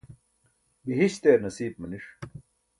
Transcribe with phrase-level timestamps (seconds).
[0.85, 2.05] bihiśt eer nasiip maniṣ